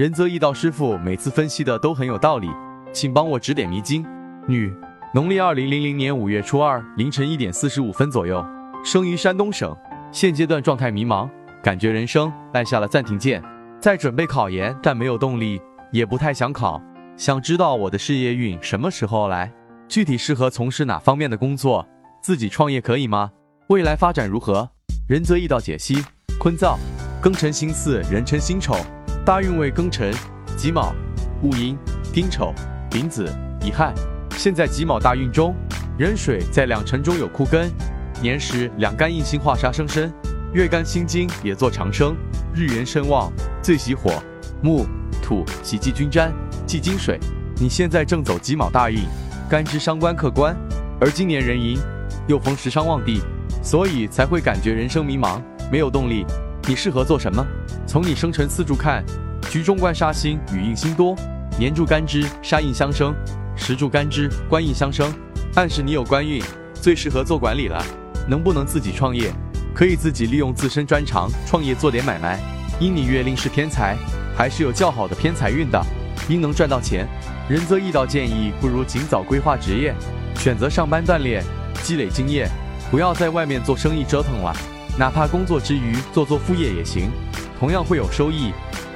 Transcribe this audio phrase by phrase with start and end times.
[0.00, 2.48] 仁泽易道师傅每次分析的都很有道理，
[2.90, 4.02] 请帮我指点迷津。
[4.48, 4.74] 女，
[5.12, 8.42] 农历二零零零年五月初二凌晨一点四十五分左右，
[8.82, 9.76] 生于山东省，
[10.10, 11.28] 现阶段状态迷茫，
[11.62, 13.42] 感觉人生按下了暂停键，
[13.78, 15.60] 在准备考研，但没有动力，
[15.92, 16.80] 也不太想考。
[17.18, 19.52] 想知道我的事业运什么时候来？
[19.86, 21.86] 具体适合从事哪方面的工作？
[22.22, 23.30] 自己创业可以吗？
[23.66, 24.66] 未来发展如何？
[25.06, 26.02] 仁泽易道解析：
[26.38, 26.78] 坤造，
[27.22, 28.74] 庚辰辛巳，壬辰辛丑，
[29.24, 30.12] 大运为庚辰、
[30.56, 30.94] 己卯、
[31.42, 31.76] 戊寅、
[32.12, 32.54] 丁丑、
[32.90, 33.30] 丙子、
[33.62, 33.92] 乙亥。
[34.30, 35.54] 现在己卯大运中，
[35.98, 37.70] 壬水在两辰中有库根，
[38.22, 40.10] 年时两干印星化杀生身，
[40.54, 42.16] 月干辛金也做长生，
[42.54, 43.30] 日元身旺，
[43.62, 44.10] 最喜火、
[44.62, 44.86] 木、
[45.22, 46.32] 土，喜忌均沾，
[46.66, 47.20] 忌金水。
[47.56, 49.00] 你现在正走己卯大运，
[49.50, 50.56] 干支伤官克官，
[50.98, 51.78] 而今年壬寅
[52.26, 53.20] 又逢时伤旺地，
[53.62, 56.24] 所以才会感觉人生迷茫，没有动力。
[56.68, 57.44] 你适合做什么？
[57.86, 59.04] 从你生辰四柱看，
[59.50, 61.16] 局中官杀星与印星多，
[61.58, 63.14] 年柱干支杀印相生，
[63.56, 65.12] 时柱干支官印相生，
[65.54, 66.42] 暗示你有官运，
[66.74, 67.82] 最适合做管理了。
[68.28, 69.32] 能不能自己创业？
[69.74, 72.38] 可以自己利用自身专长创业做点买卖。
[72.78, 73.96] 因你月令是偏财，
[74.36, 75.82] 还是有较好的偏财运的，
[76.28, 77.08] 应能赚到钱。
[77.48, 79.94] 仁泽易道建议，不如尽早规划职业，
[80.36, 81.42] 选择上班锻炼，
[81.82, 82.48] 积累经验，
[82.90, 84.54] 不要在外面做生意折腾了。
[85.00, 87.10] 哪怕工作之余做做副业也行，
[87.58, 88.52] 同样会有收益。